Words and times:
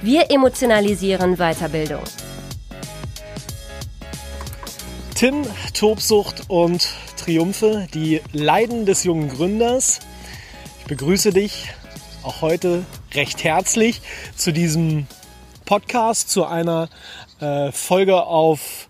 Wir 0.00 0.30
emotionalisieren 0.30 1.38
Weiterbildung. 1.38 2.04
Tim, 5.16 5.44
Tobsucht 5.74 6.44
und 6.48 6.88
Triumphe, 7.16 7.88
die 7.92 8.20
Leiden 8.32 8.86
des 8.86 9.02
jungen 9.02 9.28
Gründers. 9.28 9.98
Ich 10.80 10.86
begrüße 10.86 11.32
dich 11.32 11.70
auch 12.22 12.42
heute 12.42 12.84
recht 13.12 13.42
herzlich 13.42 14.00
zu 14.36 14.52
diesem 14.52 15.08
Podcast, 15.64 16.30
zu 16.30 16.44
einer 16.44 16.88
äh, 17.40 17.72
Folge, 17.72 18.22
auf 18.22 18.88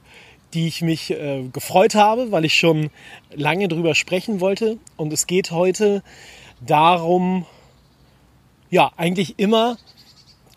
die 0.53 0.69
ich 0.69 0.83
mich 0.83 1.11
äh, 1.11 1.43
gefreut 1.51 1.95
habe, 1.95 2.33
weil 2.33 2.45
ich 2.45 2.55
schon 2.55 2.91
lange 3.35 3.69
drüber 3.69 3.95
sprechen 3.95 4.43
wollte. 4.43 4.77
Und 4.99 5.11
es 5.15 5.27
geht 5.27 5.53
heute 5.53 6.03
darum, 6.61 7.47
ja, 8.69 8.91
eigentlich 8.99 9.39
immer 9.39 9.79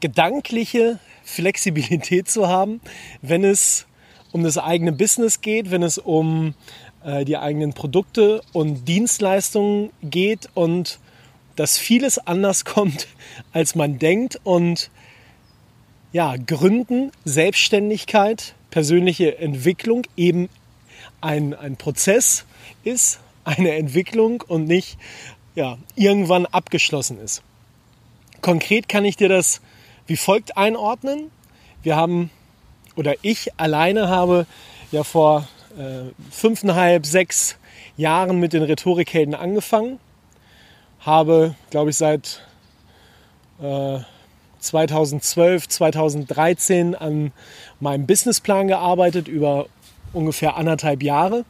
gedankliche 0.02 1.00
Flexibilität 1.24 2.30
zu 2.30 2.48
haben, 2.48 2.82
wenn 3.22 3.44
es 3.44 3.86
um 4.32 4.44
das 4.44 4.58
eigene 4.58 4.92
Business 4.92 5.42
geht, 5.42 5.72
wenn 5.72 5.84
es 5.84 5.98
um 5.98 6.54
äh, 7.04 7.26
die 7.26 7.38
eigenen 7.38 7.74
Produkte 7.74 8.42
und 8.54 8.86
Dienstleistungen 8.88 9.92
geht 10.04 10.50
und 10.54 11.00
dass 11.56 11.78
vieles 11.78 12.18
anders 12.18 12.66
kommt, 12.66 13.08
als 13.54 13.76
man 13.76 14.00
denkt 14.00 14.40
und 14.44 14.90
ja, 16.14 16.36
Gründen, 16.36 17.12
Selbstständigkeit, 17.24 18.56
persönliche 18.70 19.38
Entwicklung 19.38 20.04
eben 20.18 20.50
ein, 21.22 21.54
ein 21.54 21.78
Prozess 21.78 22.46
ist, 22.84 23.20
eine 23.46 23.76
Entwicklung 23.76 24.42
und 24.46 24.68
nicht 24.68 24.98
ja, 25.56 25.78
irgendwann 25.96 26.46
abgeschlossen 26.46 27.18
ist. 27.20 27.44
Konkret 28.42 28.90
kann 28.90 29.06
ich 29.06 29.16
dir 29.18 29.30
das 29.30 29.62
wie 30.12 30.18
folgt 30.18 30.58
einordnen. 30.58 31.32
Wir 31.84 31.96
haben, 31.96 32.32
oder 32.98 33.14
ich 33.22 33.58
alleine 33.58 34.10
habe 34.10 34.46
ja 34.92 35.06
vor 35.06 35.48
äh, 35.78 36.12
fünfeinhalb, 36.30 37.06
sechs 37.06 37.56
Jahren 37.96 38.38
mit 38.38 38.52
den 38.52 38.62
Rhetorikhelden 38.62 39.34
angefangen. 39.34 40.00
Habe, 41.00 41.56
glaube 41.70 41.92
ich, 41.92 41.96
seit 41.96 42.46
äh, 43.62 44.00
2012, 44.60 45.70
2013 45.70 46.94
an 46.94 47.32
meinem 47.80 48.06
Businessplan 48.06 48.68
gearbeitet 48.68 49.30
über 49.30 49.68
ungefähr 50.12 50.58
anderthalb 50.58 51.04
Jahre. 51.04 51.46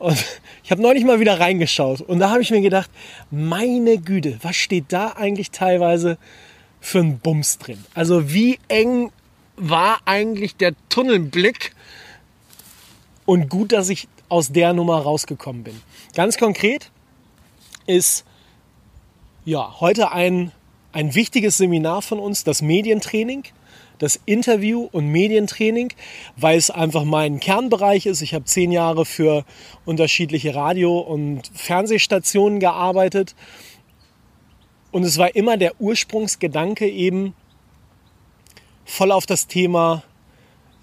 Und 0.00 0.24
ich 0.64 0.72
habe 0.72 0.82
neulich 0.82 1.04
mal 1.04 1.20
wieder 1.20 1.38
reingeschaut 1.38 2.00
und 2.00 2.18
da 2.18 2.30
habe 2.30 2.42
ich 2.42 2.50
mir 2.50 2.60
gedacht, 2.60 2.90
meine 3.30 3.98
Güte, 3.98 4.40
was 4.42 4.56
steht 4.56 4.86
da 4.88 5.12
eigentlich 5.12 5.52
teilweise 5.52 6.18
für 6.84 7.00
einen 7.00 7.18
Bums 7.18 7.58
drin? 7.58 7.82
Also 7.94 8.32
wie 8.32 8.58
eng 8.68 9.10
war 9.56 9.98
eigentlich 10.04 10.56
der 10.56 10.74
Tunnelblick 10.90 11.72
und 13.24 13.48
gut, 13.48 13.72
dass 13.72 13.88
ich 13.88 14.06
aus 14.28 14.52
der 14.52 14.74
Nummer 14.74 14.98
rausgekommen 14.98 15.64
bin. 15.64 15.80
Ganz 16.14 16.36
konkret 16.36 16.90
ist 17.86 18.24
ja 19.44 19.80
heute 19.80 20.12
ein, 20.12 20.52
ein 20.92 21.14
wichtiges 21.14 21.56
Seminar 21.56 22.02
von 22.02 22.18
uns, 22.18 22.44
das 22.44 22.60
Medientraining 22.60 23.44
das 23.98 24.20
Interview- 24.26 24.88
und 24.90 25.06
Medientraining, 25.08 25.92
weil 26.36 26.58
es 26.58 26.70
einfach 26.70 27.04
mein 27.04 27.40
Kernbereich 27.40 28.06
ist. 28.06 28.22
Ich 28.22 28.34
habe 28.34 28.44
zehn 28.44 28.72
Jahre 28.72 29.04
für 29.04 29.44
unterschiedliche 29.84 30.54
Radio- 30.54 30.98
und 30.98 31.50
Fernsehstationen 31.54 32.60
gearbeitet. 32.60 33.34
Und 34.94 35.02
es 35.02 35.18
war 35.18 35.34
immer 35.34 35.56
der 35.56 35.80
Ursprungsgedanke 35.80 36.88
eben 36.88 37.34
voll 38.84 39.10
auf 39.10 39.26
das 39.26 39.48
Thema 39.48 40.04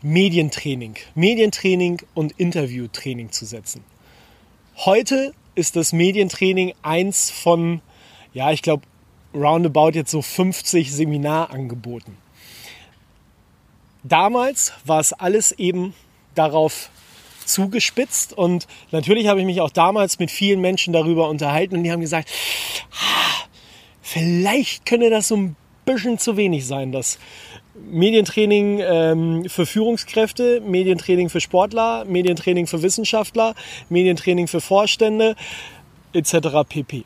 Medientraining, 0.02 0.96
Medientraining 1.16 2.02
und 2.14 2.34
Interviewtraining 2.34 3.32
zu 3.32 3.46
setzen. 3.46 3.86
Heute 4.76 5.34
ist 5.56 5.78
das 5.78 5.94
Medientraining 5.94 6.74
eins 6.82 7.32
von, 7.32 7.80
ja, 8.34 8.52
ich 8.52 8.62
glaube, 8.62 8.84
roundabout 9.34 9.92
jetzt 9.92 10.12
so 10.12 10.22
50 10.22 10.92
Seminarangeboten. 10.92 12.18
Damals 14.04 14.74
war 14.84 15.00
es 15.00 15.14
alles 15.14 15.54
eben 15.54 15.94
darauf 16.36 16.90
zugespitzt 17.46 18.34
und 18.34 18.68
natürlich 18.92 19.28
habe 19.28 19.40
ich 19.40 19.46
mich 19.46 19.62
auch 19.62 19.72
damals 19.72 20.20
mit 20.20 20.32
vielen 20.32 20.60
Menschen 20.60 20.92
darüber 20.92 21.30
unterhalten 21.30 21.78
und 21.78 21.86
die 21.86 21.94
haben 21.94 22.02
gesagt, 22.02 22.30
vielleicht 24.12 24.86
könne 24.86 25.10
das 25.10 25.30
so 25.30 25.38
ein 25.38 25.56
bisschen 25.86 26.18
zu 26.18 26.36
wenig 26.36 26.68
sein, 26.68 26.92
das 26.92 27.18
Medientraining 27.74 28.80
ähm, 28.84 29.46
für 29.48 29.66
Führungskräfte, 29.66 30.62
Medientraining 30.62 31.30
für 31.30 31.40
Sportler, 31.40 32.04
Medientraining 32.06 32.68
für 32.68 32.82
Wissenschaftler, 32.82 33.56
Medientraining 33.90 34.48
für 34.48 34.60
Vorstände 34.60 35.36
etc. 36.14 36.68
pp. 36.68 37.06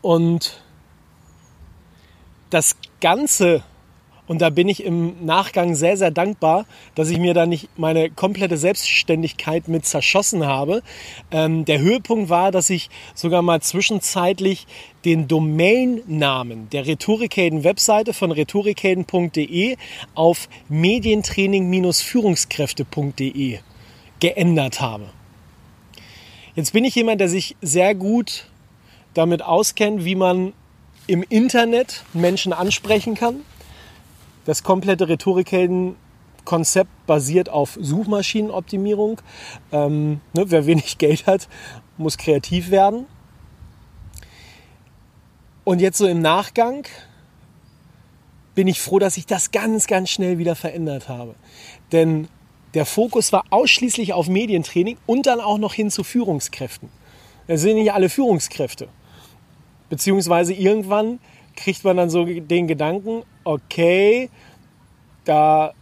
Und 0.00 0.62
das 2.50 2.76
Ganze 3.00 3.64
und 4.30 4.40
da 4.40 4.48
bin 4.48 4.68
ich 4.68 4.84
im 4.84 5.26
Nachgang 5.26 5.74
sehr, 5.74 5.96
sehr 5.96 6.12
dankbar, 6.12 6.64
dass 6.94 7.10
ich 7.10 7.18
mir 7.18 7.34
da 7.34 7.46
nicht 7.46 7.68
meine 7.76 8.10
komplette 8.10 8.56
Selbstständigkeit 8.56 9.66
mit 9.66 9.84
zerschossen 9.84 10.46
habe. 10.46 10.84
Ähm, 11.32 11.64
der 11.64 11.80
Höhepunkt 11.80 12.30
war, 12.30 12.52
dass 12.52 12.70
ich 12.70 12.90
sogar 13.16 13.42
mal 13.42 13.60
zwischenzeitlich 13.60 14.68
den 15.04 15.26
Domainnamen 15.26 16.70
der 16.70 16.86
Rhetorikhelden-Webseite 16.86 18.12
von 18.12 18.30
rhetorikhelden.de 18.30 19.76
auf 20.14 20.48
medientraining-führungskräfte.de 20.68 23.58
geändert 24.20 24.80
habe. 24.80 25.06
Jetzt 26.54 26.72
bin 26.72 26.84
ich 26.84 26.94
jemand, 26.94 27.20
der 27.20 27.28
sich 27.28 27.56
sehr 27.62 27.96
gut 27.96 28.46
damit 29.12 29.42
auskennt, 29.42 30.04
wie 30.04 30.14
man 30.14 30.52
im 31.08 31.24
Internet 31.28 32.04
Menschen 32.12 32.52
ansprechen 32.52 33.16
kann 33.16 33.40
das 34.44 34.62
komplette 34.62 35.08
Rhetorikhelden-Konzept 35.08 36.90
basiert 37.06 37.48
auf 37.48 37.78
Suchmaschinenoptimierung. 37.80 39.20
Ähm, 39.72 40.20
ne, 40.32 40.50
wer 40.50 40.66
wenig 40.66 40.98
Geld 40.98 41.26
hat, 41.26 41.48
muss 41.96 42.16
kreativ 42.18 42.70
werden. 42.70 43.06
Und 45.64 45.80
jetzt 45.80 45.98
so 45.98 46.06
im 46.06 46.20
Nachgang 46.20 46.86
bin 48.54 48.66
ich 48.66 48.80
froh, 48.80 48.98
dass 48.98 49.16
ich 49.16 49.26
das 49.26 49.52
ganz, 49.52 49.86
ganz 49.86 50.10
schnell 50.10 50.38
wieder 50.38 50.56
verändert 50.56 51.08
habe. 51.08 51.34
Denn 51.92 52.28
der 52.74 52.86
Fokus 52.86 53.32
war 53.32 53.44
ausschließlich 53.50 54.12
auf 54.12 54.28
Medientraining 54.28 54.96
und 55.06 55.26
dann 55.26 55.40
auch 55.40 55.58
noch 55.58 55.74
hin 55.74 55.90
zu 55.90 56.04
Führungskräften. 56.04 56.88
Das 57.46 57.60
sind 57.60 57.76
nicht 57.76 57.92
alle 57.92 58.08
Führungskräfte. 58.08 58.88
Beziehungsweise 59.88 60.54
irgendwann 60.54 61.18
kriegt 61.56 61.84
man 61.84 61.96
dann 61.96 62.10
so 62.10 62.24
den 62.24 62.66
Gedanken, 62.66 63.22
okay, 63.44 64.30
da 65.24 65.72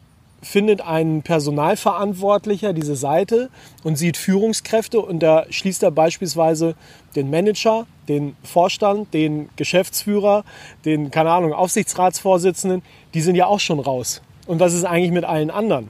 findet 0.41 0.81
ein 0.81 1.23
Personalverantwortlicher 1.23 2.73
diese 2.73 2.97
Seite 2.97 3.51
und 3.83 3.97
sieht 3.97 4.17
Führungskräfte 4.17 5.01
und 5.01 5.21
da 5.21 5.47
schließt 5.51 5.83
er 5.83 5.91
beispielsweise 5.91 6.77
den 7.17 7.31
Manager, 7.31 7.87
den 8.09 8.37
Vorstand, 8.45 9.13
den 9.15 9.49
Geschäftsführer, 9.57 10.45
den, 10.85 11.11
keine 11.11 11.31
Ahnung, 11.31 11.53
Aufsichtsratsvorsitzenden, 11.53 12.83
die 13.15 13.21
sind 13.21 13.35
ja 13.35 13.47
auch 13.47 13.61
schon 13.61 13.81
raus. 13.81 14.23
Und 14.47 14.61
was 14.61 14.75
ist 14.75 14.85
eigentlich 14.85 15.13
mit 15.13 15.25
allen 15.25 15.51
anderen? 15.51 15.89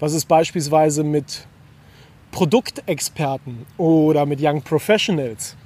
Was 0.00 0.14
ist 0.14 0.26
beispielsweise 0.26 1.04
mit 1.04 1.46
Produktexperten 2.32 3.66
oder 3.76 4.26
mit 4.26 4.40
Young 4.42 4.62
Professionals? 4.62 5.56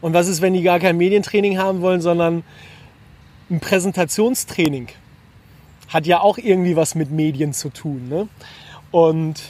Und 0.00 0.14
was 0.14 0.28
ist, 0.28 0.40
wenn 0.40 0.54
die 0.54 0.62
gar 0.62 0.78
kein 0.78 0.96
Medientraining 0.96 1.58
haben 1.58 1.80
wollen, 1.82 2.00
sondern 2.00 2.42
ein 3.50 3.60
Präsentationstraining? 3.60 4.88
Hat 5.88 6.06
ja 6.06 6.20
auch 6.20 6.38
irgendwie 6.38 6.76
was 6.76 6.94
mit 6.94 7.10
Medien 7.10 7.52
zu 7.52 7.68
tun. 7.70 8.08
Ne? 8.08 8.28
Und 8.90 9.42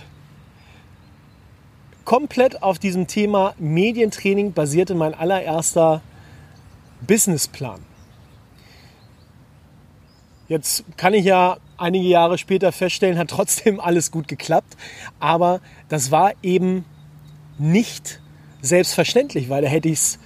komplett 2.05 2.63
auf 2.63 2.79
diesem 2.79 3.07
Thema 3.07 3.55
Medientraining 3.59 4.53
basierte 4.53 4.95
mein 4.95 5.15
allererster 5.15 6.03
Businessplan. 7.07 7.81
Jetzt 10.49 10.85
kann 10.97 11.15
ich 11.15 11.25
ja 11.25 11.59
einige 11.77 12.09
Jahre 12.09 12.37
später 12.37 12.73
feststellen, 12.73 13.19
hat 13.19 13.29
trotzdem 13.29 13.79
alles 13.79 14.11
gut 14.11 14.27
geklappt. 14.27 14.77
Aber 15.21 15.61
das 15.89 16.11
war 16.11 16.33
eben 16.43 16.85
nicht 17.59 18.21
selbstverständlich, 18.61 19.49
weil 19.49 19.63
da 19.63 19.69
hätte 19.69 19.89
ich 19.89 19.99
es 19.99 20.19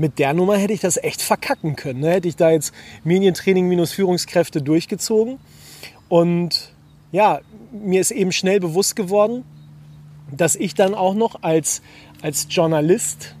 mit 0.00 0.18
der 0.18 0.32
Nummer 0.32 0.56
hätte 0.56 0.72
ich 0.72 0.80
das 0.80 0.96
echt 0.96 1.20
verkacken 1.20 1.76
können. 1.76 2.00
Ne? 2.00 2.10
Hätte 2.12 2.26
ich 2.26 2.36
da 2.36 2.50
jetzt 2.50 2.72
Medientraining 3.04 3.68
minus 3.68 3.92
Führungskräfte 3.92 4.62
durchgezogen. 4.62 5.38
Und 6.08 6.72
ja, 7.12 7.40
mir 7.70 8.00
ist 8.00 8.10
eben 8.10 8.32
schnell 8.32 8.60
bewusst 8.60 8.96
geworden, 8.96 9.44
dass 10.34 10.56
ich 10.56 10.74
dann 10.74 10.94
auch 10.94 11.14
noch 11.14 11.42
als, 11.42 11.82
als 12.22 12.46
Journalist 12.48 13.34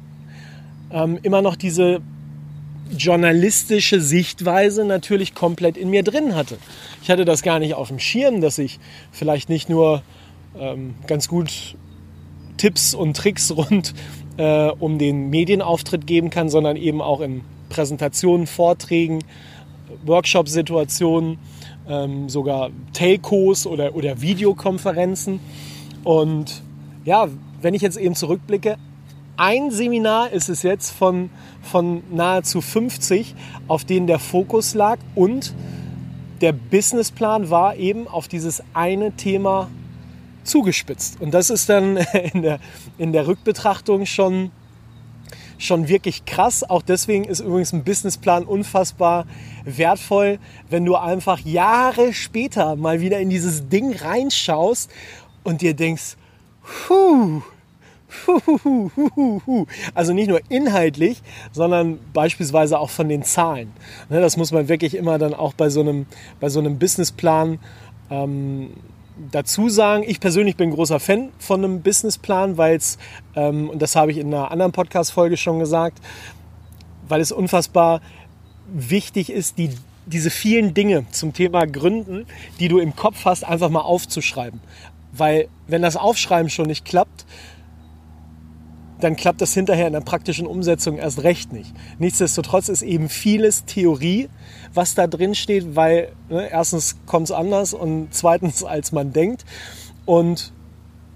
ähm, 0.92 1.18
immer 1.22 1.40
noch 1.40 1.56
diese 1.56 2.02
journalistische 2.94 4.00
Sichtweise 4.00 4.84
natürlich 4.84 5.34
komplett 5.34 5.78
in 5.78 5.88
mir 5.88 6.02
drin 6.02 6.34
hatte. 6.34 6.58
Ich 7.02 7.10
hatte 7.10 7.24
das 7.24 7.42
gar 7.42 7.58
nicht 7.58 7.72
auf 7.72 7.88
dem 7.88 7.98
Schirm, 7.98 8.42
dass 8.42 8.58
ich 8.58 8.80
vielleicht 9.12 9.48
nicht 9.48 9.70
nur 9.70 10.02
ähm, 10.58 10.94
ganz 11.06 11.26
gut 11.26 11.76
Tipps 12.58 12.92
und 12.92 13.16
Tricks 13.16 13.50
rund 13.56 13.94
äh, 14.36 14.70
um 14.78 14.98
den 14.98 15.30
Medienauftritt 15.30 16.06
geben 16.06 16.30
kann, 16.30 16.48
sondern 16.48 16.76
eben 16.76 17.00
auch 17.00 17.20
in 17.20 17.42
Präsentationen, 17.68 18.46
Vorträgen, 18.46 19.20
Workshop-Situationen, 20.04 21.38
ähm, 21.88 22.28
sogar 22.28 22.70
Telcos 22.92 23.66
oder, 23.66 23.94
oder 23.94 24.20
Videokonferenzen. 24.20 25.40
Und 26.04 26.62
ja, 27.04 27.28
wenn 27.60 27.74
ich 27.74 27.82
jetzt 27.82 27.96
eben 27.96 28.14
zurückblicke, 28.14 28.76
ein 29.36 29.70
Seminar 29.70 30.32
ist 30.32 30.48
es 30.48 30.62
jetzt 30.62 30.90
von, 30.90 31.30
von 31.62 32.02
nahezu 32.10 32.60
50, 32.60 33.34
auf 33.68 33.84
denen 33.84 34.06
der 34.06 34.18
Fokus 34.18 34.74
lag 34.74 34.98
und 35.14 35.54
der 36.40 36.52
Businessplan 36.52 37.50
war 37.50 37.76
eben 37.76 38.06
auf 38.06 38.28
dieses 38.28 38.62
eine 38.74 39.12
Thema 39.12 39.68
zugespitzt. 40.50 41.20
Und 41.20 41.32
das 41.32 41.50
ist 41.50 41.68
dann 41.68 41.96
in 42.32 42.42
der, 42.42 42.60
in 42.98 43.12
der 43.12 43.26
Rückbetrachtung 43.26 44.06
schon, 44.06 44.50
schon 45.58 45.88
wirklich 45.88 46.24
krass. 46.24 46.68
Auch 46.68 46.82
deswegen 46.82 47.24
ist 47.24 47.40
übrigens 47.40 47.72
ein 47.72 47.84
Businessplan 47.84 48.44
unfassbar 48.44 49.26
wertvoll, 49.64 50.38
wenn 50.68 50.84
du 50.84 50.96
einfach 50.96 51.38
Jahre 51.40 52.12
später 52.12 52.76
mal 52.76 53.00
wieder 53.00 53.20
in 53.20 53.30
dieses 53.30 53.68
Ding 53.68 53.94
reinschaust 53.94 54.90
und 55.44 55.62
dir 55.62 55.74
denkst, 55.74 56.16
puh, 56.62 57.42
also 59.94 60.12
nicht 60.12 60.28
nur 60.28 60.40
inhaltlich, 60.48 61.22
sondern 61.52 61.98
beispielsweise 62.12 62.78
auch 62.78 62.90
von 62.90 63.08
den 63.08 63.22
Zahlen. 63.22 63.72
Ne, 64.08 64.20
das 64.20 64.36
muss 64.36 64.52
man 64.52 64.68
wirklich 64.68 64.96
immer 64.96 65.18
dann 65.18 65.34
auch 65.34 65.54
bei 65.54 65.70
so 65.70 65.80
einem, 65.80 66.06
bei 66.40 66.48
so 66.48 66.58
einem 66.58 66.78
Businessplan 66.78 67.58
ähm, 68.10 68.70
dazu 69.30 69.68
sagen. 69.68 70.04
Ich 70.06 70.20
persönlich 70.20 70.56
bin 70.56 70.70
großer 70.70 71.00
Fan 71.00 71.30
von 71.38 71.64
einem 71.64 71.82
Businessplan, 71.82 72.56
weil 72.56 72.76
es, 72.76 72.98
ähm, 73.34 73.70
und 73.70 73.80
das 73.82 73.96
habe 73.96 74.10
ich 74.10 74.18
in 74.18 74.28
einer 74.28 74.50
anderen 74.50 74.72
Podcast-Folge 74.72 75.36
schon 75.36 75.58
gesagt, 75.58 75.98
weil 77.08 77.20
es 77.20 77.32
unfassbar 77.32 78.00
wichtig 78.72 79.30
ist, 79.30 79.58
die, 79.58 79.70
diese 80.06 80.30
vielen 80.30 80.74
Dinge 80.74 81.06
zum 81.10 81.32
Thema 81.32 81.66
Gründen, 81.66 82.26
die 82.58 82.68
du 82.68 82.78
im 82.78 82.96
Kopf 82.96 83.24
hast, 83.24 83.44
einfach 83.44 83.68
mal 83.68 83.80
aufzuschreiben. 83.80 84.60
Weil 85.12 85.48
wenn 85.66 85.82
das 85.82 85.96
Aufschreiben 85.96 86.50
schon 86.50 86.66
nicht 86.66 86.84
klappt, 86.84 87.26
dann 89.00 89.16
klappt 89.16 89.40
das 89.40 89.54
hinterher 89.54 89.86
in 89.86 89.92
der 89.92 90.00
praktischen 90.00 90.46
Umsetzung 90.46 90.98
erst 90.98 91.22
recht 91.22 91.52
nicht. 91.52 91.72
Nichtsdestotrotz 91.98 92.68
ist 92.68 92.82
eben 92.82 93.08
vieles 93.08 93.64
Theorie, 93.64 94.28
was 94.74 94.94
da 94.94 95.06
drin 95.06 95.34
steht, 95.34 95.76
weil 95.76 96.12
ne, 96.28 96.48
erstens 96.50 96.96
kommt 97.06 97.26
es 97.28 97.32
anders 97.32 97.74
und 97.74 98.08
zweitens 98.12 98.64
als 98.64 98.92
man 98.92 99.12
denkt. 99.12 99.44
Und 100.06 100.52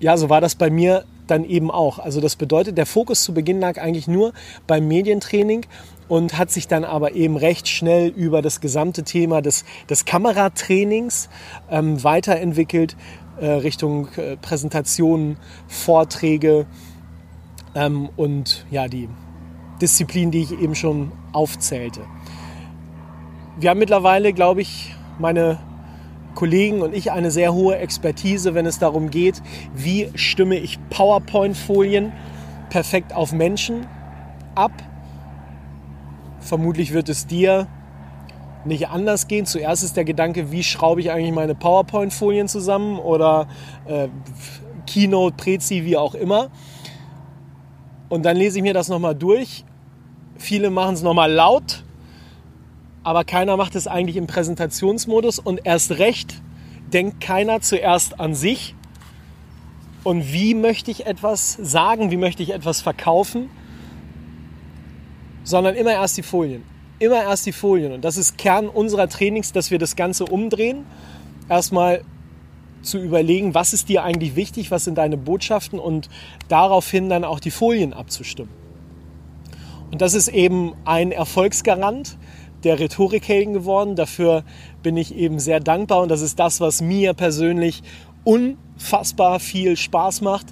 ja, 0.00 0.16
so 0.16 0.28
war 0.28 0.40
das 0.40 0.54
bei 0.54 0.70
mir 0.70 1.04
dann 1.26 1.44
eben 1.44 1.70
auch. 1.70 1.98
Also 1.98 2.20
das 2.20 2.36
bedeutet, 2.36 2.76
der 2.76 2.86
Fokus 2.86 3.22
zu 3.24 3.32
Beginn 3.32 3.60
lag 3.60 3.80
eigentlich 3.80 4.08
nur 4.08 4.32
beim 4.66 4.86
Medientraining 4.86 5.66
und 6.08 6.36
hat 6.38 6.50
sich 6.50 6.68
dann 6.68 6.84
aber 6.84 7.12
eben 7.12 7.36
recht 7.36 7.68
schnell 7.68 8.08
über 8.08 8.42
das 8.42 8.60
gesamte 8.60 9.04
Thema 9.04 9.40
des, 9.40 9.64
des 9.88 10.04
Kameratrainings 10.04 11.28
ähm, 11.70 12.02
weiterentwickelt, 12.04 12.96
äh, 13.40 13.46
Richtung 13.46 14.08
äh, 14.16 14.36
Präsentationen, 14.36 15.38
Vorträge, 15.66 16.66
ähm, 17.74 18.08
und 18.16 18.66
ja, 18.70 18.88
die 18.88 19.08
Disziplin, 19.80 20.30
die 20.30 20.42
ich 20.42 20.52
eben 20.52 20.74
schon 20.74 21.12
aufzählte. 21.32 22.00
Wir 23.56 23.70
haben 23.70 23.78
mittlerweile, 23.78 24.32
glaube 24.32 24.62
ich, 24.62 24.94
meine 25.18 25.58
Kollegen 26.34 26.82
und 26.82 26.94
ich 26.94 27.12
eine 27.12 27.30
sehr 27.30 27.54
hohe 27.54 27.76
Expertise, 27.76 28.54
wenn 28.54 28.66
es 28.66 28.78
darum 28.78 29.10
geht, 29.10 29.42
wie 29.74 30.10
stimme 30.14 30.56
ich 30.56 30.78
PowerPoint-Folien 30.90 32.12
perfekt 32.70 33.14
auf 33.14 33.32
Menschen 33.32 33.86
ab. 34.54 34.72
Vermutlich 36.40 36.92
wird 36.92 37.08
es 37.08 37.26
dir 37.26 37.68
nicht 38.64 38.88
anders 38.88 39.28
gehen. 39.28 39.46
Zuerst 39.46 39.84
ist 39.84 39.96
der 39.96 40.04
Gedanke, 40.04 40.50
wie 40.50 40.62
schraube 40.62 41.00
ich 41.00 41.10
eigentlich 41.10 41.32
meine 41.32 41.54
PowerPoint-Folien 41.54 42.48
zusammen 42.48 42.98
oder 42.98 43.46
äh, 43.86 44.08
Keynote, 44.86 45.36
Prezi, 45.36 45.84
wie 45.84 45.96
auch 45.96 46.14
immer. 46.14 46.50
Und 48.14 48.22
dann 48.22 48.36
lese 48.36 48.58
ich 48.58 48.62
mir 48.62 48.74
das 48.74 48.86
nochmal 48.86 49.16
durch. 49.16 49.64
Viele 50.36 50.70
machen 50.70 50.94
es 50.94 51.02
nochmal 51.02 51.32
laut, 51.32 51.82
aber 53.02 53.24
keiner 53.24 53.56
macht 53.56 53.74
es 53.74 53.88
eigentlich 53.88 54.16
im 54.16 54.28
Präsentationsmodus. 54.28 55.40
Und 55.40 55.62
erst 55.64 55.98
recht 55.98 56.40
denkt 56.92 57.20
keiner 57.20 57.60
zuerst 57.60 58.20
an 58.20 58.36
sich 58.36 58.76
und 60.04 60.32
wie 60.32 60.54
möchte 60.54 60.92
ich 60.92 61.06
etwas 61.06 61.58
sagen, 61.60 62.12
wie 62.12 62.16
möchte 62.16 62.44
ich 62.44 62.50
etwas 62.50 62.82
verkaufen, 62.82 63.50
sondern 65.42 65.74
immer 65.74 65.90
erst 65.90 66.16
die 66.16 66.22
Folien. 66.22 66.62
Immer 67.00 67.20
erst 67.24 67.46
die 67.46 67.52
Folien. 67.52 67.90
Und 67.90 68.04
das 68.04 68.16
ist 68.16 68.38
Kern 68.38 68.68
unserer 68.68 69.08
Trainings, 69.08 69.50
dass 69.50 69.72
wir 69.72 69.80
das 69.80 69.96
Ganze 69.96 70.26
umdrehen. 70.26 70.86
Erstmal 71.48 72.04
zu 72.84 72.98
überlegen, 72.98 73.54
was 73.54 73.72
ist 73.72 73.88
dir 73.88 74.04
eigentlich 74.04 74.36
wichtig, 74.36 74.70
was 74.70 74.84
sind 74.84 74.98
deine 74.98 75.16
Botschaften 75.16 75.78
und 75.78 76.08
daraufhin 76.48 77.08
dann 77.08 77.24
auch 77.24 77.40
die 77.40 77.50
Folien 77.50 77.92
abzustimmen. 77.92 78.52
Und 79.90 80.00
das 80.02 80.14
ist 80.14 80.28
eben 80.28 80.74
ein 80.84 81.12
Erfolgsgarant 81.12 82.18
der 82.64 82.78
Rhetorikhelden 82.78 83.52
geworden. 83.52 83.94
Dafür 83.94 84.44
bin 84.82 84.96
ich 84.96 85.14
eben 85.14 85.38
sehr 85.38 85.60
dankbar 85.60 86.00
und 86.00 86.08
das 86.08 86.20
ist 86.20 86.38
das, 86.38 86.60
was 86.60 86.80
mir 86.80 87.14
persönlich 87.14 87.82
unfassbar 88.24 89.38
viel 89.38 89.76
Spaß 89.76 90.22
macht, 90.22 90.46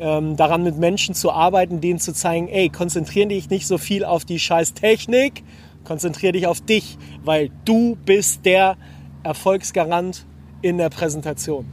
ähm, 0.00 0.36
daran 0.36 0.62
mit 0.62 0.78
Menschen 0.78 1.14
zu 1.14 1.32
arbeiten, 1.32 1.80
denen 1.80 1.98
zu 1.98 2.14
zeigen, 2.14 2.48
ey, 2.48 2.68
konzentriere 2.68 3.28
dich 3.28 3.50
nicht 3.50 3.66
so 3.66 3.76
viel 3.78 4.04
auf 4.04 4.24
die 4.24 4.38
scheiß 4.38 4.74
Technik, 4.74 5.42
konzentriere 5.84 6.32
dich 6.32 6.46
auf 6.46 6.60
dich, 6.60 6.96
weil 7.24 7.50
du 7.64 7.96
bist 8.04 8.46
der 8.46 8.76
Erfolgsgarant 9.22 10.26
in 10.62 10.78
der 10.78 10.88
Präsentation. 10.88 11.66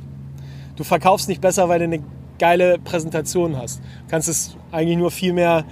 Du 0.75 0.83
verkaufst 0.83 1.29
nicht 1.29 1.41
besser, 1.41 1.69
weil 1.69 1.79
du 1.79 1.85
eine 1.85 2.03
geile 2.39 2.79
Präsentation 2.79 3.57
hast. 3.57 3.79
Du 3.79 4.09
kannst 4.09 4.27
es 4.29 4.55
eigentlich 4.71 4.97
nur 4.97 5.11
viel 5.11 5.33
mehr 5.33 5.65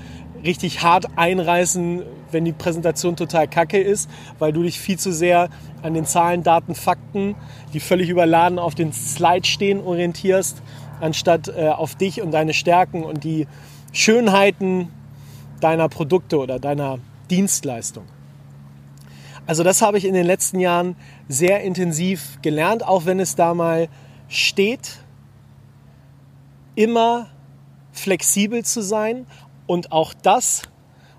richtig 0.44 0.84
hart 0.84 1.08
einreißen, 1.16 2.04
wenn 2.32 2.46
die 2.46 2.52
Präsentation 2.52 3.16
total 3.16 3.48
kacke 3.48 3.80
ist, 3.80 4.10
weil 4.38 4.54
du 4.54 4.64
dich 4.64 4.80
viel 4.80 5.00
zu 5.00 5.12
sehr 5.12 5.50
an 5.82 5.94
den 5.94 6.06
Zahlen, 6.06 6.44
Daten, 6.44 6.76
Fakten, 6.76 7.36
die 7.74 7.80
völlig 7.80 8.10
überladen 8.10 8.60
auf 8.60 8.76
den 8.76 8.92
Slide 8.92 9.48
stehen, 9.48 9.80
orientierst, 9.80 10.62
anstatt 11.00 11.48
äh, 11.48 11.70
auf 11.70 11.96
dich 11.96 12.22
und 12.22 12.32
deine 12.32 12.54
Stärken 12.54 13.04
und 13.04 13.24
die 13.24 13.48
Schönheiten 13.94 14.90
deiner 15.62 15.90
Produkte 15.90 16.38
oder 16.38 16.60
deiner 16.60 17.00
Dienstleistung. 17.30 18.04
Also 19.48 19.64
das 19.64 19.82
habe 19.82 19.98
ich 19.98 20.04
in 20.04 20.14
den 20.14 20.26
letzten 20.26 20.60
Jahren 20.60 20.98
sehr 21.30 21.62
intensiv 21.62 22.38
gelernt, 22.42 22.86
auch 22.86 23.06
wenn 23.06 23.22
es 23.22 23.36
da 23.36 23.54
mal 23.54 23.88
steht, 24.28 25.00
immer 26.76 27.28
flexibel 27.94 28.66
zu 28.66 28.82
sein. 28.82 29.26
Und 29.66 29.94
auch 29.94 30.14
das, 30.14 30.64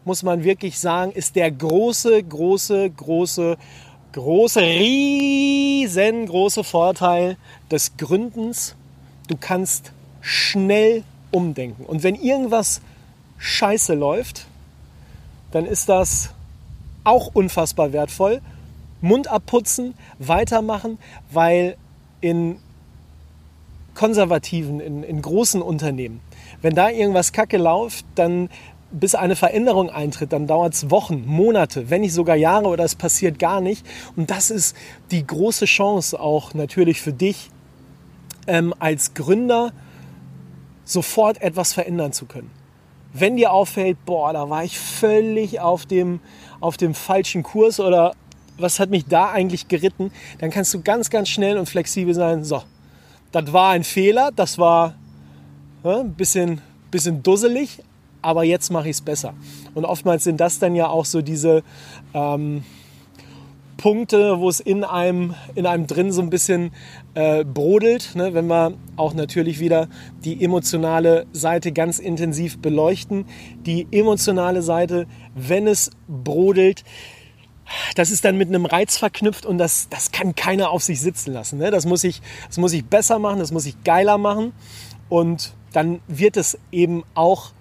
muss 0.04 0.22
man 0.22 0.44
wirklich 0.44 0.78
sagen, 0.78 1.12
ist 1.12 1.36
der 1.36 1.50
große, 1.50 2.22
große, 2.22 2.90
große, 2.90 3.56
große, 4.12 4.60
riesengroße 4.60 6.64
Vorteil 6.64 7.38
des 7.70 7.96
Gründens. 7.96 8.76
Du 9.26 9.38
kannst 9.38 9.92
schnell 10.20 11.02
umdenken. 11.30 11.86
Und 11.86 12.02
wenn 12.02 12.14
irgendwas 12.14 12.82
scheiße 13.38 13.94
läuft, 13.94 14.46
dann 15.50 15.64
ist 15.64 15.88
das 15.88 16.34
auch 17.08 17.30
unfassbar 17.34 17.92
wertvoll. 17.92 18.40
Mund 19.00 19.28
abputzen, 19.28 19.94
weitermachen, 20.18 20.98
weil 21.30 21.76
in 22.20 22.58
konservativen, 23.94 24.80
in, 24.80 25.02
in 25.02 25.22
großen 25.22 25.62
Unternehmen, 25.62 26.20
wenn 26.62 26.74
da 26.74 26.90
irgendwas 26.90 27.32
kacke 27.32 27.58
läuft, 27.58 28.04
dann 28.14 28.48
bis 28.90 29.14
eine 29.14 29.36
Veränderung 29.36 29.90
eintritt, 29.90 30.32
dann 30.32 30.46
dauert 30.46 30.74
es 30.74 30.90
Wochen, 30.90 31.24
Monate, 31.26 31.90
wenn 31.90 32.00
nicht 32.00 32.14
sogar 32.14 32.36
Jahre 32.36 32.68
oder 32.68 32.84
es 32.84 32.94
passiert 32.94 33.38
gar 33.38 33.60
nicht. 33.60 33.84
Und 34.16 34.30
das 34.30 34.50
ist 34.50 34.76
die 35.10 35.26
große 35.26 35.66
Chance 35.66 36.18
auch 36.18 36.54
natürlich 36.54 37.00
für 37.00 37.12
dich 37.12 37.50
ähm, 38.46 38.74
als 38.78 39.14
Gründer, 39.14 39.72
sofort 40.84 41.42
etwas 41.42 41.74
verändern 41.74 42.12
zu 42.12 42.24
können. 42.24 42.50
Wenn 43.12 43.36
dir 43.36 43.52
auffällt, 43.52 44.04
boah, 44.04 44.32
da 44.32 44.50
war 44.50 44.64
ich 44.64 44.78
völlig 44.78 45.60
auf 45.60 45.86
dem, 45.86 46.20
auf 46.60 46.76
dem 46.76 46.94
falschen 46.94 47.42
Kurs 47.42 47.80
oder 47.80 48.14
was 48.58 48.80
hat 48.80 48.90
mich 48.90 49.06
da 49.06 49.30
eigentlich 49.30 49.68
geritten, 49.68 50.10
dann 50.38 50.50
kannst 50.50 50.74
du 50.74 50.82
ganz, 50.82 51.10
ganz 51.10 51.28
schnell 51.28 51.58
und 51.58 51.68
flexibel 51.68 52.14
sein. 52.14 52.44
So, 52.44 52.62
das 53.32 53.52
war 53.52 53.70
ein 53.70 53.84
Fehler, 53.84 54.30
das 54.34 54.58
war 54.58 54.94
ja, 55.84 56.00
ein 56.00 56.14
bisschen, 56.14 56.60
bisschen 56.90 57.22
dusselig, 57.22 57.82
aber 58.20 58.44
jetzt 58.44 58.70
mache 58.70 58.88
ich 58.88 58.96
es 58.96 59.00
besser. 59.00 59.34
Und 59.74 59.84
oftmals 59.84 60.24
sind 60.24 60.40
das 60.40 60.58
dann 60.58 60.74
ja 60.74 60.88
auch 60.88 61.04
so 61.04 61.22
diese 61.22 61.62
ähm, 62.14 62.64
Punkte, 63.78 64.40
wo 64.40 64.48
es 64.48 64.60
in 64.60 64.84
einem, 64.84 65.34
in 65.54 65.64
einem 65.64 65.86
drin 65.86 66.12
so 66.12 66.20
ein 66.20 66.30
bisschen 66.30 66.72
äh, 67.14 67.44
brodelt, 67.44 68.14
ne? 68.16 68.34
wenn 68.34 68.48
wir 68.48 68.74
auch 68.96 69.14
natürlich 69.14 69.60
wieder 69.60 69.88
die 70.24 70.44
emotionale 70.44 71.26
Seite 71.32 71.72
ganz 71.72 71.98
intensiv 71.98 72.58
beleuchten. 72.58 73.24
Die 73.60 73.86
emotionale 73.90 74.62
Seite, 74.62 75.06
wenn 75.34 75.66
es 75.66 75.92
brodelt, 76.08 76.84
das 77.94 78.10
ist 78.10 78.24
dann 78.24 78.36
mit 78.36 78.48
einem 78.48 78.66
Reiz 78.66 78.98
verknüpft 78.98 79.46
und 79.46 79.58
das, 79.58 79.88
das 79.88 80.10
kann 80.10 80.34
keiner 80.34 80.70
auf 80.70 80.82
sich 80.82 81.00
sitzen 81.00 81.32
lassen. 81.32 81.58
Ne? 81.58 81.70
Das, 81.70 81.86
muss 81.86 82.02
ich, 82.02 82.20
das 82.48 82.58
muss 82.58 82.72
ich 82.72 82.84
besser 82.84 83.18
machen, 83.18 83.38
das 83.38 83.52
muss 83.52 83.64
ich 83.64 83.84
geiler 83.84 84.18
machen 84.18 84.52
und 85.08 85.54
dann 85.72 86.00
wird 86.08 86.36
es 86.36 86.58
eben 86.72 87.04
auch, 87.14 87.52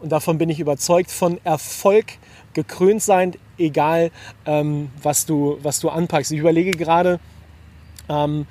und 0.00 0.10
davon 0.10 0.38
bin 0.38 0.48
ich 0.48 0.60
überzeugt, 0.60 1.10
von 1.10 1.38
Erfolg 1.44 2.06
gekrönt 2.54 3.02
sein, 3.02 3.34
egal 3.58 4.10
ähm, 4.44 4.90
was, 5.02 5.26
du, 5.26 5.58
was 5.62 5.80
du 5.80 5.88
anpackst. 5.88 6.32
Ich 6.32 6.38
überlege 6.38 6.72
gerade, 6.72 7.20
ähm, 8.08 8.46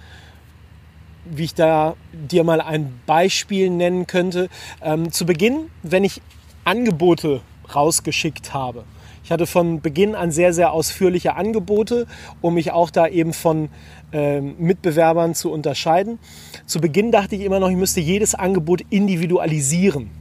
wie 1.25 1.45
ich 1.45 1.53
da 1.55 1.95
dir 2.11 2.43
mal 2.43 2.61
ein 2.61 2.99
Beispiel 3.05 3.69
nennen 3.69 4.07
könnte. 4.07 4.49
Ähm, 4.81 5.11
zu 5.11 5.25
Beginn, 5.25 5.69
wenn 5.83 6.03
ich 6.03 6.21
Angebote 6.63 7.41
rausgeschickt 7.73 8.53
habe, 8.53 8.83
ich 9.25 9.31
hatte 9.31 9.47
von 9.47 9.81
Beginn 9.81 10.13
an 10.13 10.31
sehr, 10.31 10.53
sehr 10.53 10.71
ausführliche 10.71 11.35
Angebote, 11.35 12.05
um 12.41 12.53
mich 12.53 12.71
auch 12.71 12.91
da 12.91 13.07
eben 13.07 13.33
von 13.33 13.69
äh, 14.13 14.39
Mitbewerbern 14.39 15.33
zu 15.33 15.51
unterscheiden. 15.51 16.19
Zu 16.67 16.79
Beginn 16.79 17.11
dachte 17.11 17.35
ich 17.35 17.41
immer 17.41 17.59
noch, 17.59 17.71
ich 17.71 17.75
müsste 17.75 18.01
jedes 18.01 18.35
Angebot 18.35 18.81
individualisieren. 18.91 20.11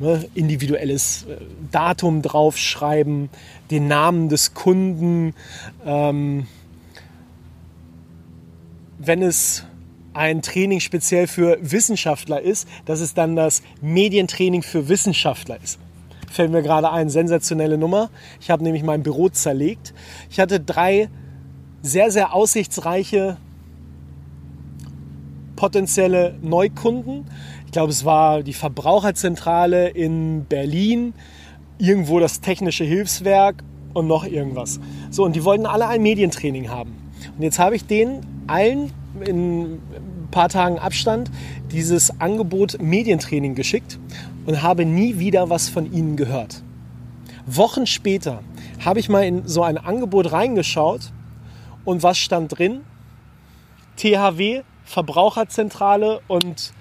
Ne, 0.00 0.26
individuelles 0.34 1.26
äh, 1.28 1.36
Datum 1.70 2.22
draufschreiben, 2.22 3.28
den 3.70 3.86
Namen 3.86 4.30
des 4.30 4.54
Kunden. 4.54 5.34
Ähm, 5.84 6.46
wenn 8.98 9.22
es 9.22 9.66
ein 10.14 10.42
Training 10.42 10.80
speziell 10.80 11.26
für 11.26 11.58
Wissenschaftler 11.60 12.40
ist, 12.40 12.66
dass 12.86 13.00
es 13.00 13.14
dann 13.14 13.36
das 13.36 13.62
Medientraining 13.82 14.62
für 14.62 14.88
Wissenschaftler 14.88 15.58
ist 15.62 15.78
fällt 16.30 16.52
mir 16.52 16.62
gerade 16.62 16.90
ein, 16.90 17.10
sensationelle 17.10 17.76
Nummer. 17.76 18.08
Ich 18.40 18.50
habe 18.50 18.62
nämlich 18.62 18.82
mein 18.82 19.02
Büro 19.02 19.28
zerlegt. 19.28 19.92
Ich 20.30 20.38
hatte 20.38 20.60
drei 20.60 21.10
sehr, 21.82 22.10
sehr 22.10 22.32
aussichtsreiche 22.34 23.36
potenzielle 25.60 26.36
Neukunden. 26.40 27.26
Ich 27.66 27.72
glaube, 27.72 27.92
es 27.92 28.06
war 28.06 28.42
die 28.42 28.54
Verbraucherzentrale 28.54 29.90
in 29.90 30.46
Berlin, 30.46 31.12
irgendwo 31.76 32.18
das 32.18 32.40
technische 32.40 32.82
Hilfswerk 32.84 33.62
und 33.92 34.06
noch 34.06 34.24
irgendwas. 34.24 34.80
So, 35.10 35.22
und 35.22 35.36
die 35.36 35.44
wollten 35.44 35.66
alle 35.66 35.86
ein 35.86 36.00
Medientraining 36.00 36.70
haben. 36.70 36.96
Und 37.36 37.42
jetzt 37.42 37.58
habe 37.58 37.76
ich 37.76 37.84
denen 37.84 38.24
allen 38.46 38.90
in 39.22 39.74
ein 39.74 40.28
paar 40.30 40.48
Tagen 40.48 40.78
Abstand 40.78 41.30
dieses 41.70 42.18
Angebot 42.22 42.80
Medientraining 42.80 43.54
geschickt 43.54 43.98
und 44.46 44.62
habe 44.62 44.86
nie 44.86 45.18
wieder 45.18 45.50
was 45.50 45.68
von 45.68 45.92
ihnen 45.92 46.16
gehört. 46.16 46.62
Wochen 47.44 47.86
später 47.86 48.40
habe 48.82 48.98
ich 48.98 49.10
mal 49.10 49.26
in 49.26 49.46
so 49.46 49.62
ein 49.62 49.76
Angebot 49.76 50.32
reingeschaut 50.32 51.12
und 51.84 52.02
was 52.02 52.16
stand 52.16 52.56
drin? 52.56 52.80
THW, 53.96 54.62
Verbraucherzentrale 54.90 56.20
und 56.26 56.72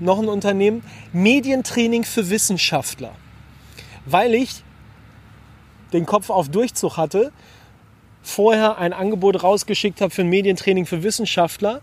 noch 0.00 0.18
ein 0.18 0.28
Unternehmen, 0.28 0.82
Medientraining 1.12 2.04
für 2.04 2.28
Wissenschaftler. 2.28 3.12
Weil 4.04 4.34
ich 4.34 4.62
den 5.92 6.06
Kopf 6.06 6.28
auf 6.28 6.48
Durchzug 6.48 6.96
hatte, 6.96 7.32
vorher 8.20 8.78
ein 8.78 8.92
Angebot 8.92 9.42
rausgeschickt 9.42 10.00
habe 10.00 10.12
für 10.12 10.22
ein 10.22 10.28
Medientraining 10.28 10.86
für 10.86 11.04
Wissenschaftler 11.04 11.82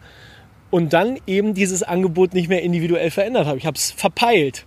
und 0.70 0.92
dann 0.92 1.18
eben 1.28 1.54
dieses 1.54 1.82
Angebot 1.82 2.34
nicht 2.34 2.50
mehr 2.50 2.62
individuell 2.62 3.10
verändert 3.10 3.48
habe. 3.48 3.58
Ich 3.58 3.66
habe 3.66 3.78
es 3.78 3.92
verpeilt. 3.92 4.66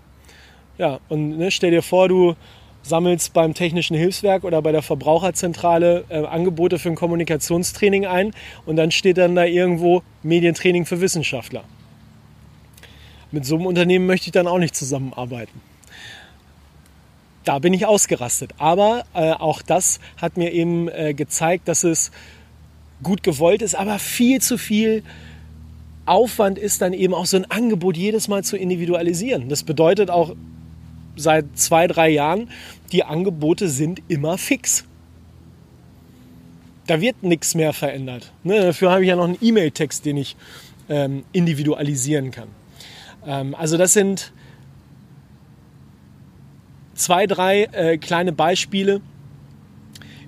Ja, 0.79 1.00
und 1.09 1.37
ne, 1.37 1.50
stell 1.50 1.73
dir 1.73 1.83
vor, 1.83 2.09
du 2.09 2.37
sammelst 2.88 3.33
beim 3.33 3.55
Technischen 3.55 3.97
Hilfswerk 3.97 4.45
oder 4.45 4.62
bei 4.62 4.73
der 4.73 4.83
Verbraucherzentrale 4.83 6.05
äh, 6.09 6.25
Angebote 6.25 6.78
für 6.78 6.88
ein 6.88 6.95
Kommunikationstraining 6.95 8.07
ein 8.07 8.33
und 8.64 8.76
dann 8.76 8.90
steht 8.90 9.19
dann 9.19 9.35
da 9.35 9.45
irgendwo 9.45 10.02
Medientraining 10.23 10.87
für 10.87 11.00
Wissenschaftler. 11.00 11.64
Mit 13.33 13.45
so 13.45 13.57
einem 13.57 13.66
Unternehmen 13.66 14.07
möchte 14.07 14.26
ich 14.26 14.33
dann 14.33 14.47
auch 14.47 14.59
nicht 14.59 14.76
zusammenarbeiten. 14.76 15.61
Da 17.45 17.59
bin 17.59 17.73
ich 17.73 17.87
ausgerastet. 17.87 18.52
Aber 18.59 19.05
äh, 19.14 19.33
auch 19.33 19.62
das 19.62 20.00
hat 20.16 20.37
mir 20.37 20.52
eben 20.52 20.88
äh, 20.88 21.14
gezeigt, 21.14 21.69
dass 21.69 21.85
es 21.85 22.11
gut 23.02 23.23
gewollt 23.23 23.62
ist, 23.62 23.75
aber 23.75 23.99
viel 23.99 24.40
zu 24.40 24.59
viel 24.59 25.02
Aufwand 26.07 26.57
ist 26.59 26.83
dann 26.83 26.93
eben 26.93 27.14
auch 27.14 27.26
so 27.26 27.37
ein 27.37 27.50
Angebot 27.50 27.97
jedes 27.97 28.28
Mal 28.28 28.45
zu 28.45 28.57
individualisieren. 28.57 29.49
Das 29.49 29.64
bedeutet 29.64 30.09
auch 30.09 30.35
seit 31.16 31.58
zwei, 31.58 31.87
drei 31.87 32.11
Jahren, 32.11 32.49
die 32.92 33.04
Angebote 33.04 33.68
sind 33.68 34.02
immer 34.08 34.38
fix. 34.38 34.85
Da 36.87 37.00
wird 37.00 37.23
nichts 37.23 37.54
mehr 37.54 37.73
verändert. 37.73 38.32
Ne, 38.44 38.61
dafür 38.61 38.92
habe 38.92 39.02
ich 39.02 39.08
ja 39.08 39.16
noch 39.16 39.25
einen 39.25 39.38
E-Mail-Text, 39.40 40.04
den 40.04 40.18
ich 40.18 40.37
ähm, 40.88 41.25
individualisieren 41.32 42.30
kann. 42.30 42.49
Ähm, 43.26 43.54
also 43.56 43.76
das 43.76 43.92
sind 43.92 44.32
zwei, 46.94 47.26
drei 47.26 47.64
äh, 47.64 47.99
kleine 47.99 48.32
Beispiele, 48.32 49.00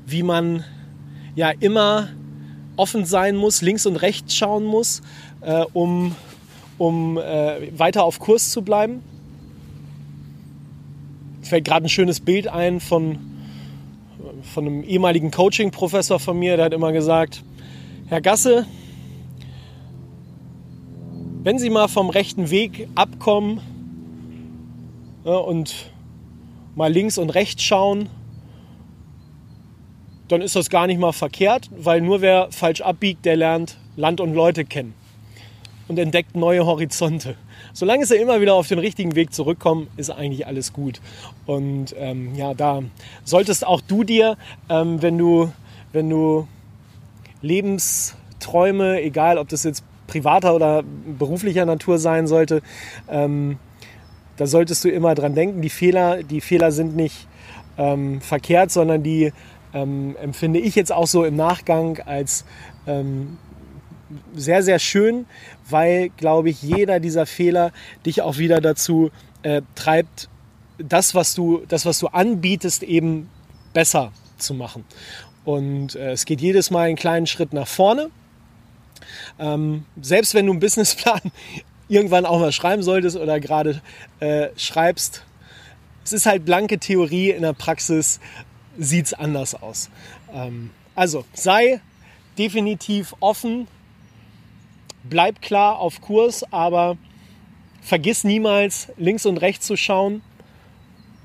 wie 0.04 0.24
man 0.24 0.64
ja 1.36 1.50
immer 1.60 2.08
offen 2.76 3.04
sein 3.04 3.36
muss, 3.36 3.62
links 3.62 3.86
und 3.86 3.96
rechts 3.96 4.34
schauen 4.34 4.64
muss, 4.64 5.02
äh, 5.42 5.64
um, 5.72 6.16
um 6.76 7.18
äh, 7.18 7.78
weiter 7.78 8.02
auf 8.02 8.18
Kurs 8.18 8.50
zu 8.50 8.62
bleiben 8.62 9.02
fällt 11.48 11.64
gerade 11.64 11.86
ein 11.86 11.88
schönes 11.88 12.20
Bild 12.20 12.46
ein 12.48 12.80
von, 12.80 13.18
von 14.42 14.66
einem 14.66 14.82
ehemaligen 14.84 15.30
Coaching-Professor 15.30 16.18
von 16.18 16.38
mir, 16.38 16.56
der 16.56 16.66
hat 16.66 16.72
immer 16.74 16.92
gesagt, 16.92 17.42
Herr 18.06 18.20
Gasse, 18.20 18.66
wenn 21.42 21.58
Sie 21.58 21.70
mal 21.70 21.88
vom 21.88 22.10
rechten 22.10 22.50
Weg 22.50 22.88
abkommen 22.94 23.60
ja, 25.24 25.36
und 25.36 25.90
mal 26.74 26.92
links 26.92 27.18
und 27.18 27.30
rechts 27.30 27.62
schauen, 27.62 28.08
dann 30.28 30.42
ist 30.42 30.56
das 30.56 30.68
gar 30.68 30.86
nicht 30.86 31.00
mal 31.00 31.12
verkehrt, 31.12 31.70
weil 31.76 32.02
nur 32.02 32.20
wer 32.20 32.48
falsch 32.50 32.82
abbiegt, 32.82 33.24
der 33.24 33.36
lernt 33.36 33.78
Land 33.96 34.20
und 34.20 34.34
Leute 34.34 34.64
kennen 34.64 34.97
und 35.88 35.98
entdeckt 35.98 36.36
neue 36.36 36.64
Horizonte 36.64 37.36
solange 37.72 38.06
sie 38.06 38.16
immer 38.16 38.40
wieder 38.40 38.54
auf 38.54 38.66
den 38.66 38.78
richtigen 38.78 39.14
Weg 39.14 39.32
zurückkommen, 39.32 39.88
ist 39.96 40.10
eigentlich 40.10 40.46
alles 40.46 40.72
gut. 40.72 41.00
Und 41.46 41.94
ähm, 41.96 42.34
ja, 42.34 42.54
da 42.54 42.82
solltest 43.24 43.66
auch 43.66 43.80
du 43.80 44.04
dir, 44.04 44.36
ähm, 44.68 45.00
wenn 45.02 45.18
du, 45.18 45.52
wenn 45.92 46.10
du 46.10 46.46
Lebensträume, 47.40 49.00
egal 49.02 49.38
ob 49.38 49.48
das 49.48 49.64
jetzt 49.64 49.84
privater 50.06 50.54
oder 50.54 50.82
beruflicher 51.18 51.66
Natur 51.66 51.98
sein 51.98 52.26
sollte, 52.26 52.62
ähm, 53.08 53.58
da 54.36 54.46
solltest 54.46 54.84
du 54.84 54.88
immer 54.88 55.14
dran 55.14 55.34
denken, 55.34 55.62
die 55.62 55.68
Fehler, 55.68 56.22
die 56.22 56.40
Fehler 56.40 56.72
sind 56.72 56.96
nicht 56.96 57.28
ähm, 57.76 58.20
verkehrt, 58.20 58.70
sondern 58.70 59.02
die 59.02 59.32
ähm, 59.74 60.16
empfinde 60.20 60.58
ich 60.58 60.74
jetzt 60.74 60.92
auch 60.92 61.06
so 61.06 61.24
im 61.24 61.36
Nachgang 61.36 61.98
als 62.06 62.44
ähm, 62.86 63.36
sehr, 64.34 64.62
sehr 64.62 64.78
schön, 64.78 65.26
weil, 65.68 66.10
glaube 66.16 66.50
ich, 66.50 66.62
jeder 66.62 67.00
dieser 67.00 67.26
Fehler 67.26 67.72
dich 68.06 68.22
auch 68.22 68.38
wieder 68.38 68.60
dazu 68.60 69.10
äh, 69.42 69.62
treibt, 69.74 70.28
das 70.78 71.14
was, 71.14 71.34
du, 71.34 71.62
das, 71.68 71.84
was 71.86 71.98
du 71.98 72.08
anbietest, 72.08 72.82
eben 72.82 73.28
besser 73.72 74.12
zu 74.38 74.54
machen. 74.54 74.84
Und 75.44 75.94
äh, 75.94 76.12
es 76.12 76.24
geht 76.24 76.40
jedes 76.40 76.70
Mal 76.70 76.88
einen 76.88 76.96
kleinen 76.96 77.26
Schritt 77.26 77.52
nach 77.52 77.66
vorne. 77.66 78.10
Ähm, 79.38 79.84
selbst 80.00 80.34
wenn 80.34 80.46
du 80.46 80.52
einen 80.52 80.60
Businessplan 80.60 81.20
irgendwann 81.88 82.26
auch 82.26 82.38
mal 82.38 82.52
schreiben 82.52 82.82
solltest 82.82 83.16
oder 83.16 83.40
gerade 83.40 83.80
äh, 84.20 84.48
schreibst, 84.56 85.24
es 86.04 86.12
ist 86.12 86.26
halt 86.26 86.44
blanke 86.44 86.78
Theorie, 86.78 87.30
in 87.30 87.42
der 87.42 87.52
Praxis 87.52 88.20
sieht 88.78 89.06
es 89.06 89.14
anders 89.14 89.54
aus. 89.54 89.90
Ähm, 90.32 90.70
also 90.94 91.24
sei 91.32 91.80
definitiv 92.38 93.14
offen, 93.20 93.68
bleib 95.04 95.42
klar 95.42 95.78
auf 95.78 96.00
Kurs, 96.00 96.44
aber 96.52 96.96
vergiss 97.80 98.24
niemals 98.24 98.92
links 98.96 99.26
und 99.26 99.38
rechts 99.38 99.66
zu 99.66 99.76
schauen. 99.76 100.22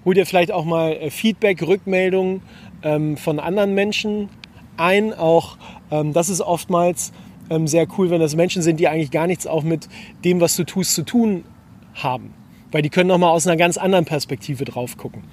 Hol 0.05 0.13
dir 0.13 0.25
vielleicht 0.25 0.51
auch 0.51 0.65
mal 0.65 0.93
äh, 0.93 1.09
Feedback, 1.09 1.61
Rückmeldungen 1.61 2.41
ähm, 2.83 3.17
von 3.17 3.39
anderen 3.39 3.73
Menschen 3.73 4.29
ein. 4.77 5.13
Auch 5.13 5.57
ähm, 5.91 6.13
das 6.13 6.29
ist 6.29 6.41
oftmals 6.41 7.13
ähm, 7.49 7.67
sehr 7.67 7.87
cool, 7.97 8.09
wenn 8.09 8.19
das 8.19 8.35
Menschen 8.35 8.61
sind, 8.61 8.79
die 8.79 8.87
eigentlich 8.87 9.11
gar 9.11 9.27
nichts 9.27 9.47
auch 9.47 9.63
mit 9.63 9.87
dem, 10.23 10.41
was 10.41 10.55
du 10.55 10.63
tust, 10.65 10.93
zu 10.95 11.03
tun 11.03 11.45
haben. 11.95 12.33
Weil 12.71 12.81
die 12.81 12.89
können 12.89 13.07
nochmal 13.07 13.31
aus 13.31 13.47
einer 13.47 13.57
ganz 13.57 13.77
anderen 13.77 14.05
Perspektive 14.05 14.65
drauf 14.65 14.97
gucken. 14.97 15.23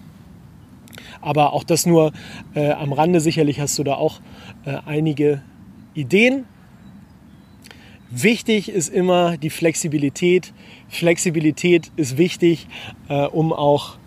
Aber 1.21 1.53
auch 1.53 1.65
das 1.65 1.87
nur 1.87 2.13
äh, 2.55 2.71
am 2.71 2.93
Rande. 2.93 3.21
Sicherlich 3.21 3.61
hast 3.61 3.79
du 3.79 3.85
da 3.85 3.95
auch 3.95 4.21
äh, 4.65 4.77
einige 4.87 5.43
Ideen. 5.95 6.45
Wichtig 8.11 8.69
ist 8.69 8.89
immer 8.89 9.37
die 9.37 9.51
Flexibilität. 9.51 10.53
Flexibilität 10.89 11.93
ist 11.95 12.19
wichtig, 12.19 12.67
äh, 13.09 13.27
um 13.27 13.53
auch 13.53 13.99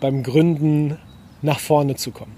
beim 0.00 0.22
Gründen 0.22 0.96
nach 1.42 1.60
vorne 1.60 1.94
zu 1.96 2.10
kommen. 2.10 2.34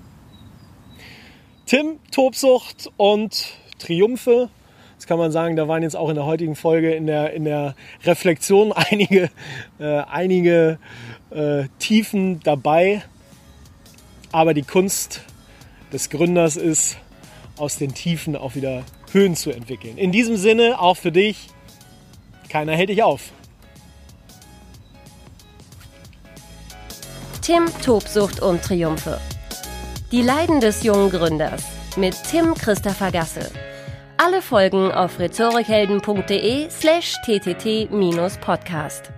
Tim, 1.67 2.01
Tobsucht 2.11 2.91
und 2.97 3.55
Triumphe. 3.79 4.51
Das 4.97 5.07
kann 5.07 5.19
man 5.19 5.31
sagen, 5.31 5.55
da 5.55 5.69
waren 5.69 5.85
jetzt 5.85 5.95
auch 5.95 6.09
in 6.09 6.17
der 6.17 6.27
heutigen 6.27 6.57
Folge 6.57 6.93
in 6.93 7.07
der, 7.07 7.33
in 7.33 7.45
der 7.45 7.77
Reflexion 8.05 8.73
einige, 8.73 9.31
äh, 9.79 9.99
einige 9.99 10.81
äh, 11.31 11.65
Tiefen 11.79 12.41
dabei. 12.41 13.03
Aber 14.33 14.55
die 14.55 14.63
Kunst 14.63 15.23
des 15.93 16.11
Gründers 16.11 16.57
ist, 16.57 16.99
aus 17.59 17.77
den 17.77 17.95
Tiefen 17.95 18.35
auch 18.35 18.57
wieder 18.57 18.83
Höhen 19.13 19.37
zu 19.37 19.51
entwickeln. 19.51 19.99
In 19.99 20.13
diesem 20.13 20.37
Sinne 20.37 20.81
auch 20.81 20.97
für 20.97 21.13
dich, 21.13 21.49
keiner 22.49 22.73
hält 22.73 22.89
dich 22.89 23.03
auf. 23.03 23.31
Tim 27.43 27.67
Tobsucht 27.85 28.41
und 28.41 28.63
Triumphe. 28.63 29.21
Die 30.13 30.23
Leiden 30.23 30.61
des 30.61 30.83
jungen 30.83 31.11
Gründers 31.11 31.65
mit 31.97 32.15
Tim 32.31 32.55
Christopher 32.55 33.11
Gasse. 33.11 33.51
Alle 34.17 34.41
Folgen 34.43 34.93
auf 34.93 35.19
rhetorikhelden.de 35.19 36.71
slash 36.71 37.17
ttt-podcast. 37.25 39.12